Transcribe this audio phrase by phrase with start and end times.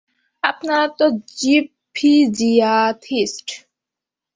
[0.43, 1.05] আপনারা তো
[1.37, 3.47] জিপফিজিয়াথিস্ট।